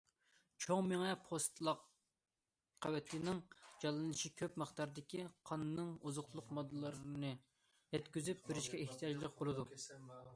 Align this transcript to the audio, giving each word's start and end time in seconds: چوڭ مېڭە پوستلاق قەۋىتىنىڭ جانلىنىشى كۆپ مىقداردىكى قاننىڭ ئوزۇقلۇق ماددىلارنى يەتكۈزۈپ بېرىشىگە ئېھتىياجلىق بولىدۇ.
چوڭ 0.63 0.79
مېڭە 0.91 1.09
پوستلاق 1.25 1.81
قەۋىتىنىڭ 2.85 3.41
جانلىنىشى 3.83 4.31
كۆپ 4.41 4.57
مىقداردىكى 4.63 5.25
قاننىڭ 5.51 5.91
ئوزۇقلۇق 6.11 6.51
ماددىلارنى 6.59 7.35
يەتكۈزۈپ 7.97 8.43
بېرىشىگە 8.49 8.81
ئېھتىياجلىق 8.85 9.39
بولىدۇ. 9.43 9.69